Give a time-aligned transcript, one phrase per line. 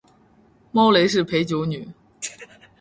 [0.71, 1.87] 猫雷是陪酒女